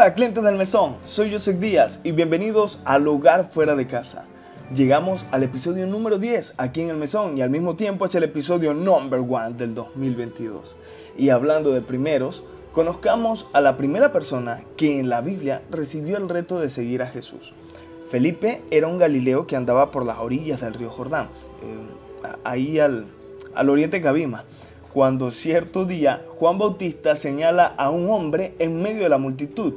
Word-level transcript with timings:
Hola 0.00 0.14
clientes 0.14 0.42
del 0.42 0.56
mesón, 0.56 0.96
soy 1.04 1.30
Joseph 1.30 1.58
Díaz 1.58 2.00
y 2.04 2.12
bienvenidos 2.12 2.78
al 2.86 3.06
Hogar 3.06 3.50
Fuera 3.50 3.74
de 3.76 3.86
Casa. 3.86 4.24
Llegamos 4.74 5.26
al 5.30 5.42
episodio 5.42 5.86
número 5.86 6.16
10 6.16 6.54
aquí 6.56 6.80
en 6.80 6.88
el 6.88 6.96
mesón 6.96 7.36
y 7.36 7.42
al 7.42 7.50
mismo 7.50 7.76
tiempo 7.76 8.06
es 8.06 8.14
el 8.14 8.22
episodio 8.22 8.72
number 8.72 9.20
one 9.20 9.52
del 9.58 9.74
2022. 9.74 10.78
Y 11.18 11.28
hablando 11.28 11.72
de 11.72 11.82
primeros, 11.82 12.44
conozcamos 12.72 13.48
a 13.52 13.60
la 13.60 13.76
primera 13.76 14.10
persona 14.10 14.62
que 14.78 14.98
en 14.98 15.10
la 15.10 15.20
Biblia 15.20 15.60
recibió 15.70 16.16
el 16.16 16.30
reto 16.30 16.58
de 16.58 16.70
seguir 16.70 17.02
a 17.02 17.06
Jesús. 17.06 17.52
Felipe 18.08 18.62
era 18.70 18.86
un 18.86 18.98
galileo 18.98 19.46
que 19.46 19.56
andaba 19.56 19.90
por 19.90 20.06
las 20.06 20.16
orillas 20.20 20.62
del 20.62 20.72
río 20.72 20.88
Jordán, 20.88 21.26
eh, 21.62 22.30
ahí 22.44 22.78
al, 22.78 23.04
al 23.54 23.68
oriente 23.68 24.00
Cabima 24.00 24.46
cuando 24.92 25.30
cierto 25.30 25.84
día 25.84 26.24
Juan 26.30 26.58
Bautista 26.58 27.14
señala 27.14 27.66
a 27.66 27.90
un 27.90 28.10
hombre 28.10 28.54
en 28.58 28.82
medio 28.82 29.04
de 29.04 29.08
la 29.08 29.18
multitud 29.18 29.74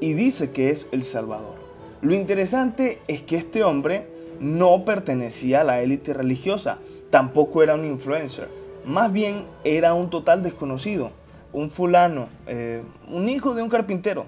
y 0.00 0.14
dice 0.14 0.50
que 0.50 0.70
es 0.70 0.88
el 0.92 1.04
Salvador. 1.04 1.54
Lo 2.02 2.14
interesante 2.14 3.00
es 3.08 3.22
que 3.22 3.36
este 3.36 3.64
hombre 3.64 4.08
no 4.40 4.84
pertenecía 4.84 5.60
a 5.60 5.64
la 5.64 5.80
élite 5.80 6.12
religiosa, 6.12 6.78
tampoco 7.10 7.62
era 7.62 7.74
un 7.74 7.84
influencer, 7.84 8.48
más 8.84 9.12
bien 9.12 9.46
era 9.64 9.94
un 9.94 10.10
total 10.10 10.42
desconocido, 10.42 11.12
un 11.52 11.70
fulano, 11.70 12.28
eh, 12.46 12.82
un 13.08 13.28
hijo 13.28 13.54
de 13.54 13.62
un 13.62 13.68
carpintero. 13.68 14.26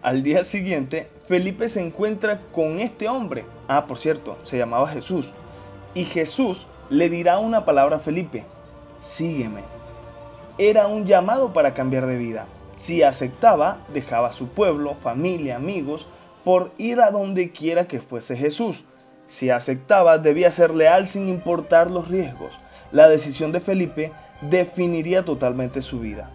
Al 0.00 0.22
día 0.22 0.42
siguiente, 0.42 1.08
Felipe 1.26 1.68
se 1.68 1.80
encuentra 1.80 2.40
con 2.52 2.80
este 2.80 3.08
hombre, 3.08 3.44
ah, 3.68 3.86
por 3.86 3.98
cierto, 3.98 4.38
se 4.42 4.58
llamaba 4.58 4.88
Jesús, 4.88 5.32
y 5.94 6.04
Jesús 6.04 6.66
le 6.88 7.08
dirá 7.08 7.38
una 7.38 7.64
palabra 7.64 7.96
a 7.96 8.00
Felipe, 8.00 8.44
sígueme. 8.98 9.62
Era 10.58 10.86
un 10.86 11.06
llamado 11.06 11.52
para 11.52 11.74
cambiar 11.74 12.06
de 12.06 12.16
vida. 12.16 12.46
Si 12.74 13.02
aceptaba, 13.02 13.78
dejaba 13.92 14.32
su 14.32 14.48
pueblo, 14.48 14.94
familia, 14.94 15.56
amigos, 15.56 16.06
por 16.44 16.72
ir 16.78 17.00
a 17.00 17.10
donde 17.10 17.50
quiera 17.50 17.86
que 17.86 18.00
fuese 18.00 18.36
Jesús. 18.36 18.84
Si 19.26 19.50
aceptaba, 19.50 20.18
debía 20.18 20.50
ser 20.50 20.74
leal 20.74 21.06
sin 21.06 21.28
importar 21.28 21.90
los 21.90 22.08
riesgos. 22.08 22.58
La 22.90 23.08
decisión 23.08 23.52
de 23.52 23.60
Felipe 23.60 24.12
definiría 24.40 25.24
totalmente 25.24 25.82
su 25.82 26.00
vida. 26.00 26.30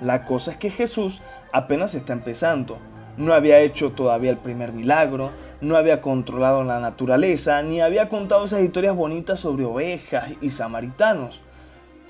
La 0.00 0.24
cosa 0.24 0.52
es 0.52 0.56
que 0.56 0.70
Jesús 0.70 1.22
apenas 1.52 1.94
está 1.94 2.12
empezando. 2.12 2.78
No 3.16 3.32
había 3.32 3.60
hecho 3.60 3.92
todavía 3.92 4.30
el 4.30 4.38
primer 4.38 4.72
milagro, 4.72 5.32
no 5.62 5.76
había 5.76 6.02
controlado 6.02 6.64
la 6.64 6.80
naturaleza, 6.80 7.62
ni 7.62 7.80
había 7.80 8.08
contado 8.08 8.44
esas 8.44 8.60
historias 8.60 8.94
bonitas 8.94 9.40
sobre 9.40 9.64
ovejas 9.64 10.34
y 10.42 10.50
samaritanos. 10.50 11.40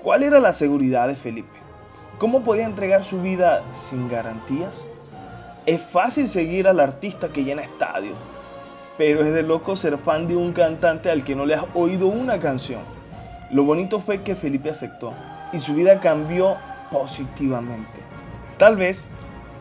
¿Cuál 0.03 0.23
era 0.23 0.39
la 0.39 0.51
seguridad 0.51 1.07
de 1.07 1.15
Felipe? 1.15 1.56
¿Cómo 2.17 2.43
podía 2.43 2.65
entregar 2.65 3.03
su 3.03 3.21
vida 3.21 3.63
sin 3.73 4.09
garantías? 4.09 4.83
Es 5.67 5.79
fácil 5.79 6.27
seguir 6.27 6.67
al 6.67 6.79
artista 6.79 7.29
que 7.29 7.43
llena 7.43 7.61
estadios, 7.61 8.17
pero 8.97 9.21
es 9.21 9.31
de 9.31 9.43
loco 9.43 9.75
ser 9.75 9.99
fan 9.99 10.27
de 10.27 10.35
un 10.35 10.51
cantante 10.51 11.11
al 11.11 11.23
que 11.23 11.35
no 11.35 11.45
le 11.45 11.53
has 11.53 11.67
oído 11.75 12.07
una 12.07 12.39
canción. 12.39 12.81
Lo 13.51 13.65
bonito 13.65 13.99
fue 13.99 14.23
que 14.23 14.35
Felipe 14.35 14.71
aceptó 14.71 15.13
y 15.53 15.59
su 15.59 15.75
vida 15.75 15.99
cambió 15.99 16.57
positivamente. 16.89 18.01
Tal 18.57 18.77
vez 18.77 19.07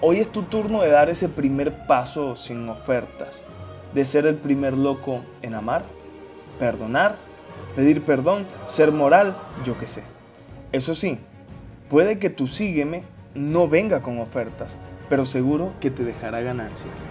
hoy 0.00 0.20
es 0.20 0.32
tu 0.32 0.44
turno 0.44 0.80
de 0.80 0.90
dar 0.90 1.10
ese 1.10 1.28
primer 1.28 1.86
paso 1.86 2.36
sin 2.36 2.66
ofertas, 2.70 3.42
de 3.92 4.06
ser 4.06 4.24
el 4.24 4.36
primer 4.36 4.72
loco 4.72 5.20
en 5.42 5.52
amar, 5.52 5.84
perdonar, 6.58 7.16
pedir 7.74 8.02
perdón, 8.02 8.46
ser 8.64 8.92
moral, 8.92 9.36
yo 9.62 9.76
qué 9.76 9.86
sé. 9.86 10.04
Eso 10.72 10.94
sí, 10.94 11.20
puede 11.88 12.18
que 12.18 12.30
tu 12.30 12.46
sígueme 12.46 13.04
no 13.34 13.68
venga 13.68 14.02
con 14.02 14.18
ofertas, 14.18 14.78
pero 15.08 15.24
seguro 15.24 15.74
que 15.80 15.90
te 15.90 16.04
dejará 16.04 16.40
ganancias. 16.40 17.06